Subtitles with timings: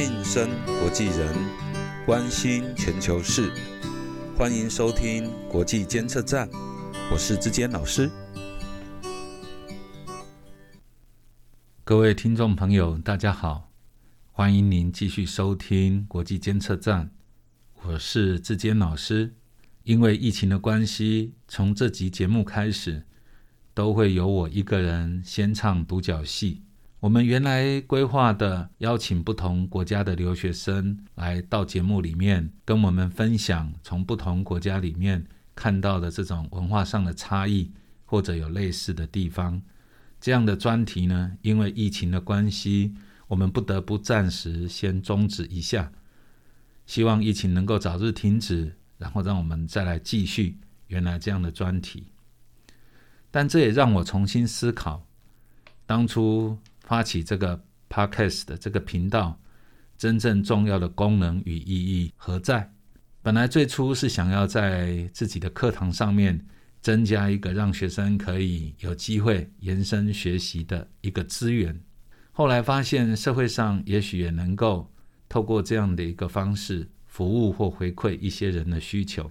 [0.00, 1.36] 晋升国际人，
[2.06, 3.52] 关心全球事，
[4.34, 6.48] 欢迎收听国际监测站，
[7.12, 8.10] 我是志坚老师。
[11.84, 13.70] 各位听众朋友，大家好，
[14.32, 17.10] 欢迎您继续收听国际监测站，
[17.82, 19.34] 我是志坚老师。
[19.82, 23.04] 因为疫情的关系，从这集节目开始，
[23.74, 26.62] 都会由我一个人先唱独角戏。
[27.00, 37.72] 我们原来规划的邀请不同国家的留学生来到节目里面，跟我们分享从不同国家里面看到的这种文化上的差异，
[38.04, 39.62] 或者有类似的地方。
[40.20, 42.94] 这样的专题呢，因为疫情的关系，
[43.28, 45.90] 我们不得不暂时先终止一下。
[46.84, 52.08] 希望疫情能够早日停止，然后让我们再来继续原来这样的专题。
[53.30, 55.06] 但这也让我重新思考
[55.86, 56.58] 当初。
[56.90, 59.40] 发起这个 podcast 的这个频道，
[59.96, 62.72] 真正重要的功能与意义何在？
[63.22, 66.44] 本来最初是想要在自己的课堂上面
[66.80, 71.80] 增加一个让学生可以有机会延伸学习的一个资源。
[72.32, 74.92] 后来发现社会上也许也能够
[75.28, 79.30] 透过这样的一个方式服务或回馈一些人的需求。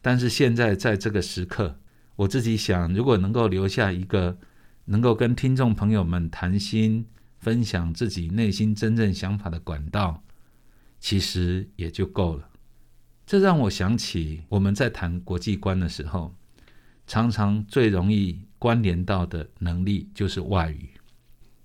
[0.00, 1.78] 但是现在在这个时刻，
[2.16, 4.38] 我自己想，如果能够留下一个。
[4.86, 7.06] 能够跟听众朋友们谈心、
[7.38, 10.22] 分享自己内心真正想法的管道，
[10.98, 12.48] 其实也就够了。
[13.26, 16.34] 这让我想起我们在谈国际观的时候，
[17.06, 20.90] 常常最容易关联到的能力就是外语。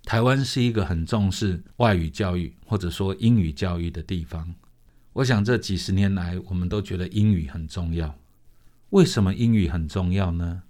[0.04, 4.56] 台湾是一个很重视外语教育或者说英语教育的地方。
[5.14, 8.16] 我想这几十年来，我们都觉得英语很重要。
[8.90, 10.64] 为什么英语很重要呢？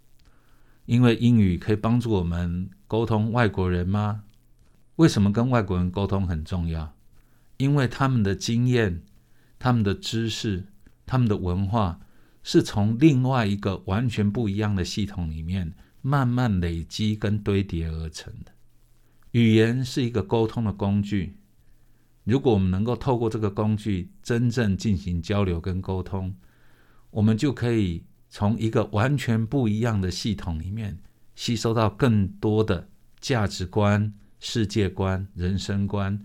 [0.91, 4.25] 因为英语可以帮助我们沟通外国人吗？
[4.97, 6.93] 为什么跟外国人沟通很重要？
[7.55, 9.01] 因为他们的经验、
[9.57, 10.65] 他们的知识、
[11.05, 12.01] 他们的文化，
[12.43, 18.51] 是从另外一个完全不一样的系统里面慢慢累积跟堆叠而成的。
[19.31, 21.37] 语言是一个沟通的工具，
[22.25, 26.35] 如果我们能够透过这个工具真正进行交流跟沟通，
[27.11, 28.03] 我们就可以。
[28.33, 30.97] 从一个完全不一样的系统里面
[31.35, 32.87] 吸收到更多的
[33.19, 36.17] 价值观、世界观、人生观，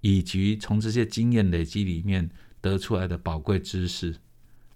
[0.00, 2.30] 以及从这些经验累积里面
[2.62, 4.16] 得出来的宝贵知识、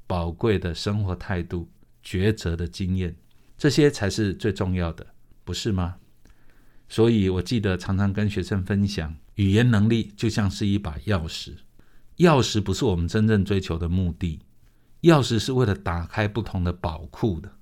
[0.06, 1.70] 宝贵的生活态度、
[2.04, 3.16] 抉择的经验，
[3.56, 5.06] 这些才是最重要的，
[5.44, 5.96] 不是吗？
[6.86, 11.54] 所以我记得常常跟学生分享，语言能力就像是一把钥匙，
[12.18, 14.40] 钥匙不是我们真正追求的目的。
[15.02, 17.52] 钥匙是为了打开不同的宝库的，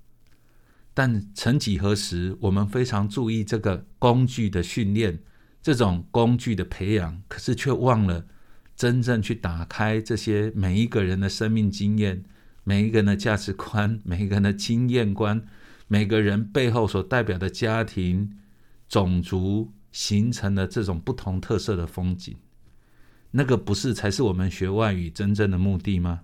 [0.95, 5.19] 但曾几何时，我们非常注意这个工具的训练，
[5.61, 8.27] 这种工具的培养，可是却忘了
[8.75, 12.25] 真正去打开这些每一个人的生命经验、
[12.65, 15.45] 每一个人的价值观、每一个人的经验观、
[15.89, 18.39] 每个人背后所代表的家庭、
[18.89, 22.35] 种族形成的这种不同特色的风景。
[23.33, 26.23] 那个不是才是我们学外语真正的目的吗？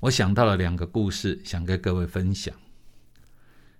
[0.00, 2.54] 我想到了两个故事，想跟各位分享。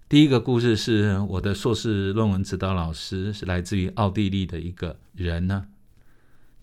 [0.08, 5.66] 第一个故事是我的硕士论文指导老师，是来自于奥地利的一个人呢。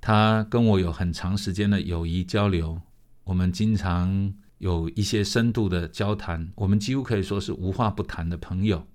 [0.01, 2.81] 他跟我有很长时间的友谊交流，
[3.25, 8.87] 我们经常有一些深度的交谈，我们几乎可以说是无话不谈的朋友。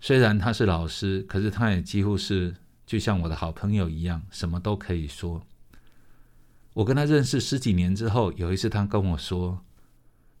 [0.00, 5.42] 虽然他是老师，可是他也几乎是就像我的好朋友一样，什么都可以说。
[6.72, 9.62] 我跟他认识十几年之后，有一次他跟我说。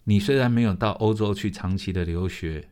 [0.04, 2.68] 你虽然没有到欧洲去长期的留学，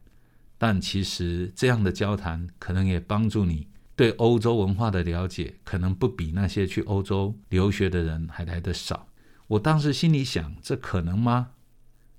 [0.58, 9.06] 但其实这样的交谈可能也帮助你对欧洲文化的了解，可能不比那些去欧洲留学的人还来得少。
[9.46, 11.50] 我当时心里想，这可能吗？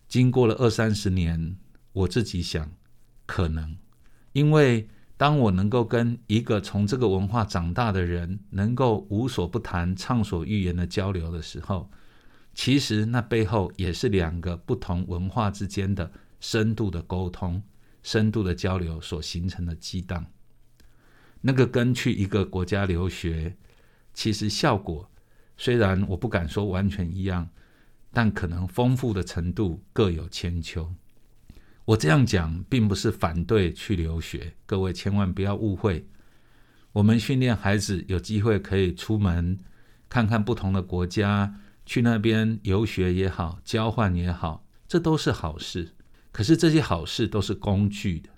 [0.07, 1.57] 经过了二三十年，
[1.91, 2.71] 我自己想，
[3.25, 3.77] 可能，
[4.33, 11.89] 因为当我能够跟一个从这个文化长大的人，能够无所不谈、畅所欲言的交流的时候。
[12.53, 17.63] 其实那背后也是两个不同文化之间的深度的沟通、
[18.03, 20.25] 深度的交流所形成的激荡。
[21.39, 23.55] 那个跟去一个国家留学，
[24.13, 25.09] 其实效果
[25.57, 27.49] 虽然我不敢说完全一样，
[28.11, 30.93] 但可能丰富的程度各有千秋。
[31.85, 36.05] 我这样讲并不是反对去留学，各位千万不要误会。
[36.91, 39.57] 我们训练孩子有机会可以出门
[40.09, 41.55] 看看不同的国家。
[41.85, 45.93] 去那边游学也好，交换也好，这都是好事。
[46.31, 48.29] 可是这些好事都是工具的，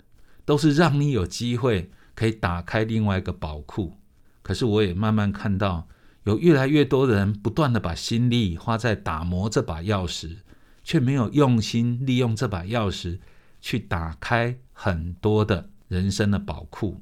[0.44, 3.98] 都是让你有机会可以打开另外一个宝库。
[4.42, 5.88] 可是我也慢慢看到，
[6.24, 10.38] 有越来越多的人不断的把心力花在打磨这把钥匙，
[10.82, 13.20] 却没有用心利用这把钥匙
[13.60, 17.00] 去打开很多的人生的宝库。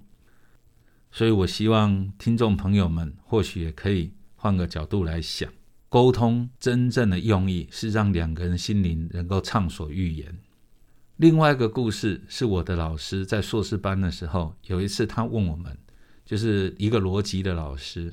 [1.10, 5.50] 所以我希望听众朋友们或许也可以换个角度来想，
[5.92, 10.38] 沟通真正的用意是让两个人心灵能够畅所欲言。
[11.16, 15.76] 另外一个故事是我的老师在硕士班的时候，有一次他问我们，
[16.24, 18.10] 就是一个逻辑的老师，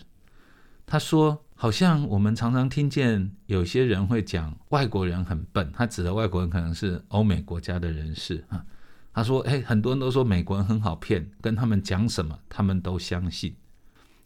[0.85, 8.65] 他说：“好像我们常常听见有些人会讲外国人很笨，他指的外国人可能是欧美国家的人士啊。
[9.13, 13.55] 他说：“哎，很多人都说美国人很好骗，跟他们讲什么，他们都相信。”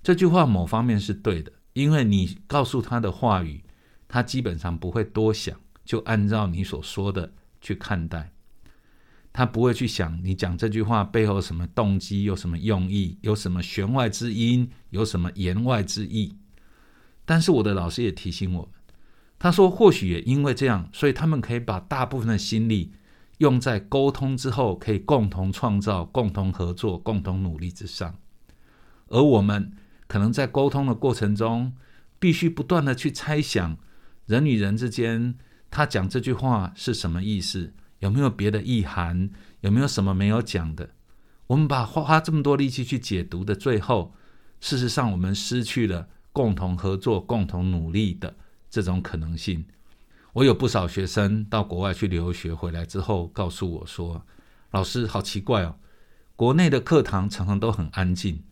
[0.01, 3.63] 这句话某方面是对的，因为你告诉他的话语，
[4.07, 8.31] 他基本上不会多想，就按照你所说的去看待。
[9.31, 16.37] 他不会去想你讲这句话背后什么动机，有什么用意，有什么弦外之音，有什么言外之意。
[17.25, 18.71] 但是我的老师也提醒我们，
[19.39, 22.93] 他说或许也因为这样，所以他们可以把大部分的心力
[23.39, 28.15] 用在沟通之后，可以共同创造、共同合作、共同努力之上。
[29.07, 29.71] 而我们
[30.07, 31.73] 可能在沟通的过程中，
[32.19, 33.77] 必须不断的去猜想
[34.25, 35.35] 人与人之间，
[35.69, 37.73] 他讲这句话是什么意思。
[37.99, 39.29] 有没有别的意涵？
[39.61, 40.89] 有没有什么没有讲的？
[41.47, 44.13] 我们把花花这么多力气去解读的，最后，
[44.59, 48.35] 事实上我们失去了共同合作、共同努力的
[48.69, 49.65] 这种可能性。
[50.33, 54.25] 我有不少学生到国外去留学回来之后，告诉我说
[54.71, 55.77] ：“老师，好奇怪哦，
[56.35, 58.43] 国内的课堂常常都很安静，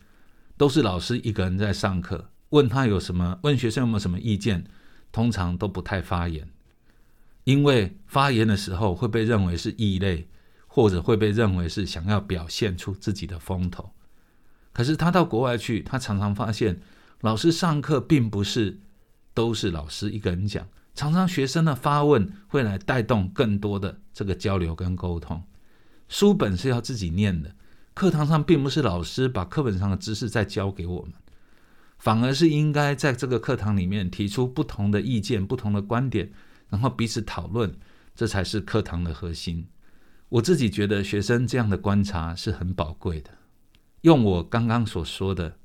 [0.62, 4.63] 都是老师一个人在上课，问他有什么，问学生有没有什么意见，
[5.12, 6.48] 通常都不太发言。”
[7.46, 10.28] 因为发言的时候会被认为是异类，
[10.68, 13.90] 或者会被认为是想要表现出自己的风头。
[14.72, 16.80] 可是他到国外去，他常常发现，
[17.22, 18.80] 老师上课并不是
[19.34, 25.42] 都是老师一个人讲，常常学生的发问会来带动更多的这个交流跟沟通。
[26.08, 27.56] 书本是要自己念的，
[27.94, 31.14] 课堂上并不是老师把课本上的知识再教给我们，
[31.98, 36.32] 反而是应该在这个课堂里面提出不同的意见、不同的观点。
[36.70, 37.76] 然后彼此讨论，
[38.16, 39.68] 这才是课堂的核心。
[40.30, 43.30] 我自己觉得学生这样的观察是很宝贵的。
[44.02, 45.58] 用我刚刚所说的，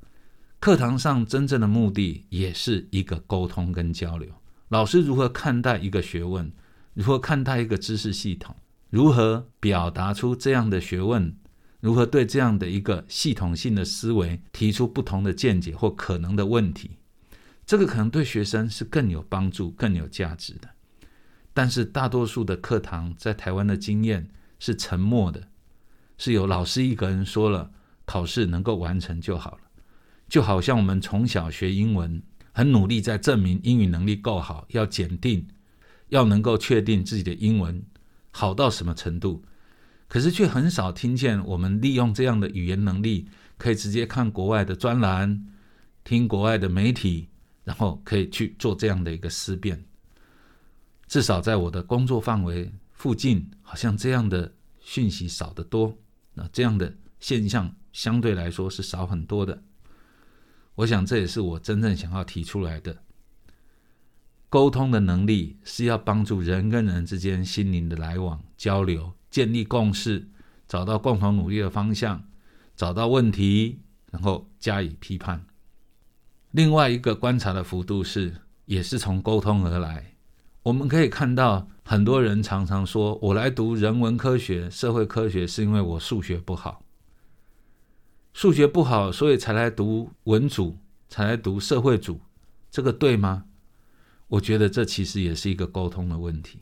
[0.59, 4.29] 课堂上真正的目的也是一个沟通跟交流。
[4.69, 6.51] 老师如何看待一个学问，
[6.93, 8.57] 如何看待一个知识系统，
[8.91, 11.37] 如何表达出这样的学问，
[11.81, 16.93] 如何对这样的一个系统性的思维提出不同的见解或可能的问题，
[17.67, 20.71] 这个可能对学生是更有帮助、更有价值的。
[21.53, 24.29] 但是大多数的课堂在台湾的经验
[24.59, 25.49] 是沉默的，
[26.19, 27.71] 是有老师一个人说了，
[28.05, 29.59] 考试能够完成就好了。
[30.29, 32.23] 就好像我们从小学英文，
[32.53, 35.47] 很努力在证明英语能力够好，要检定，
[36.09, 37.83] 要能够确定自己的英文
[38.33, 39.45] 好到什么程度，
[40.09, 45.47] 可是却很少听见我们利用这样的语言能力，可以直接看国外的专栏，
[46.05, 47.29] 听国外的媒体，
[47.65, 49.85] 然后可以去做这样的一个思辨。
[51.09, 55.97] 至少在我的工作范围附近，好像这样的讯息少得多。
[56.35, 59.63] 那这样的现象相对来说是少很多的。
[60.75, 63.03] 我想这也是我真正想要提出来的。
[64.49, 70.29] 沟通的能力是要帮助人跟人之间心灵的来往交流，建立共识，
[70.67, 72.25] 找到共同努力的方向，
[72.75, 73.81] 找到问题，
[74.11, 75.45] 然后加以批判。
[76.53, 80.15] 另外一个观察的幅度是，也是从沟通而来。
[80.63, 86.85] 我们可以看到，很多人常常说：“我来读人文科学、社会科学，是因为我数学不好。
[88.33, 90.79] 数学不好，所以才来读文组，
[91.09, 92.21] 才来读社会组，
[92.71, 93.45] 这个对吗？”
[94.29, 96.59] 我觉得这其实也是一个沟通的问题。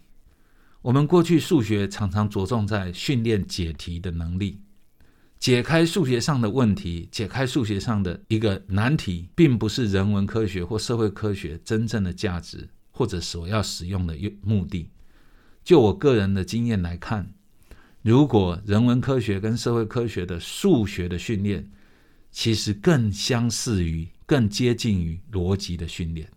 [0.85, 4.61] 我们过去数学常常着重在训练解题的能力，
[5.38, 12.69] 解开数学上的问题，解开数学上的一个难题，并不是人文科学或社会科学真正的价值。
[12.97, 14.88] 或者所要使用的目的，
[15.64, 17.35] 就我个人的经验来看，
[18.03, 21.69] 如果人文科学跟社会科学的数学的训练，
[22.31, 26.31] 其实更相似于、更接近于逻辑的训练，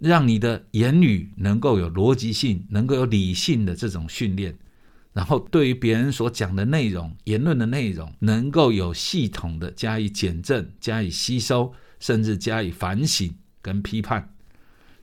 [0.00, 4.56] 让你的言语能够有逻辑性，能够有理性的这种训练，
[5.12, 14.34] 然后对于别人所讲的内容、言论的内容，能够有系统的加以检证、加以吸收，甚至加以反省跟批判。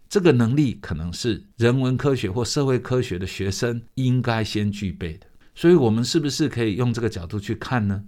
[0.10, 8.04] 这个能力可能是人文科学或社会科学的学生应该先具备的，所以，我们是不是可以用这个角度去看呢？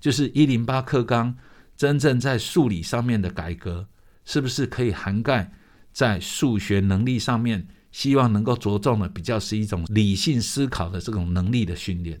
[0.00, 1.34] 就是一零八课纲
[1.76, 3.88] 真正在数理上面的改革，
[4.24, 5.52] 是不是可以涵盖
[5.94, 7.66] 在数学能力上面？
[7.92, 12.20] 希望能够着重的比较是一种理性思考的这种能力的训练，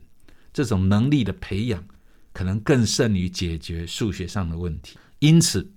[0.52, 1.84] 这种能力的培养，
[2.32, 4.96] 可能更胜于解决数学上的问题。
[5.18, 5.72] 因此，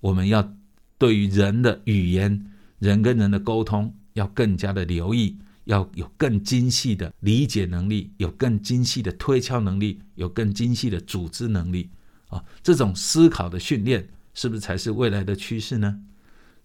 [0.00, 0.52] 我们要
[0.98, 2.50] 对于人的语言、
[2.80, 11.88] 人跟人的沟通，要更加的留意，要有更精细的理解能力，有更精细的推敲能力，有更精细的组织能力。
[12.26, 16.00] 啊，这种思考的训练，是不是才是未来的趋势呢？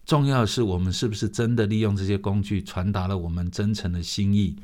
[0.04, 4.56] 重要的是，我们是不是真的利用这些工具，传达了我们真诚的心意，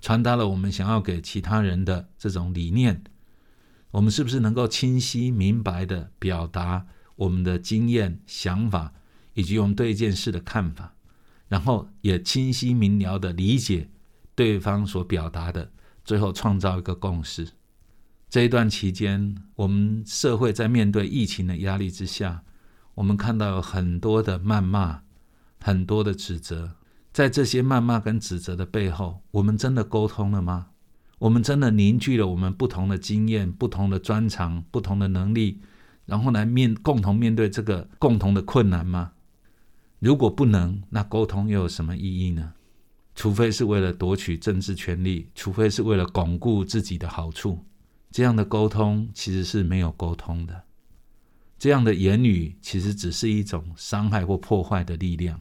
[0.00, 3.02] 传达了我们想要给其他人的这种理念？
[3.90, 8.92] 我们是不是能够清晰明白的表达我们的经验、想法，
[9.34, 10.94] 以及我们对一件事的看法，
[11.48, 13.90] 然后也清晰明了的理解
[14.36, 15.72] 对方所表达的，
[16.04, 17.48] 最后创造一个共识？
[18.30, 22.44] 这一段期间，我们社会在面对疫情的压力之下。
[22.98, 25.02] 我们看到有很多的谩骂，
[25.60, 26.72] 很多的指责，
[27.12, 30.70] 在这些谩骂跟指责的背后，我们真的沟通了吗？
[31.20, 35.60] 我们真的凝聚了我们不同的经验、不同的专长、不同的能力，
[36.06, 39.12] 然后来面共同面对这个共同的困难吗？
[40.00, 42.54] 如果不能，那沟通又有什么意义呢？
[43.14, 47.64] 除非是为了夺取政治权利，除非是为了巩固自己的好处，
[48.10, 50.64] 这样的沟通其实是没有沟通的。
[51.58, 55.40] 这样的言语其实只是一种伤害或破坏的力量。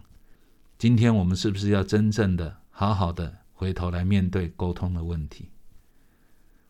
[0.78, 5.50] 今天我们是不是要真正的、好好的回头来面对沟通的问题？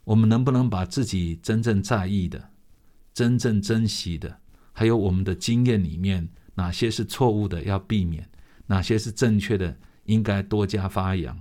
[0.03, 2.49] 我们能不能把自己真正在意的、
[3.13, 4.39] 真正珍惜的，
[4.73, 8.29] 还有我们的经验里面，哪些是错误的要避免，
[8.65, 11.37] 哪些是正确的应该多加发扬？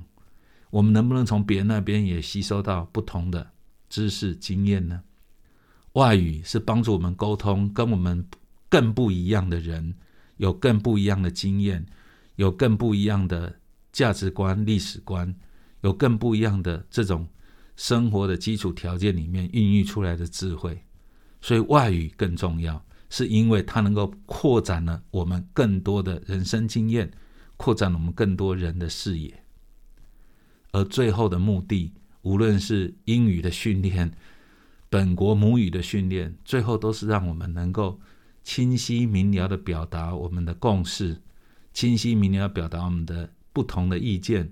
[0.70, 3.52] 我们能不能从别人那边也吸收到不同的
[3.88, 5.02] 知识经验呢？
[5.96, 8.22] 外语是帮助我们沟通，跟我们
[8.68, 9.94] 更不一样的人，
[10.36, 11.86] 有更不一样的经验，
[12.34, 13.58] 有更不一样的
[13.92, 15.34] 价值观、历史观，
[15.80, 17.26] 有更不一样的这种
[17.76, 20.78] 生活的基础条件里面孕育出来的智慧。
[21.40, 27.10] 所以外语更重要，是因为它能够扩展了我们更多的人生经验，
[27.56, 29.42] 扩展了我们更多人的视野。
[30.72, 34.12] 而最后的目的，无论是英语的训练。
[34.96, 38.00] 本国母语的训练，最后都是让我们能够
[38.42, 41.20] 清晰明了的表达我们的共识，
[41.74, 44.50] 清晰明了表达我们的不同的意见，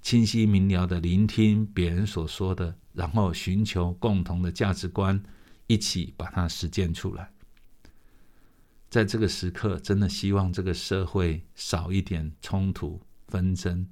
[0.00, 5.20] 清晰明了的聆听别人所说的，然后寻求共同的价值观，
[5.66, 7.32] 一起把它实践出来。
[8.88, 13.88] 在这个时刻，真的希望这个社会少一点冲突纷争，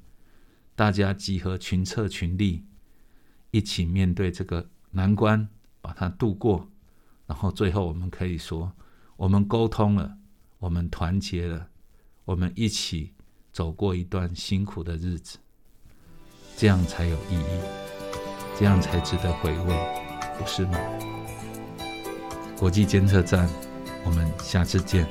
[0.77, 2.65] 大家集合群策群力，
[3.51, 5.49] 一起面对这个难关。
[5.81, 6.69] 把它度过，
[7.27, 8.73] 然后最后我们可以说，
[9.17, 10.17] 我们沟通了，
[10.59, 11.69] 我们团结了，
[12.25, 13.15] 我们一起
[13.53, 15.39] 走过一段辛苦的日子，
[16.57, 17.61] 这样才有意义，
[18.59, 20.05] 这样才值得回味，
[20.39, 20.79] 不是吗？
[22.57, 23.49] 国际监测站，
[24.05, 25.07] 我们下次见。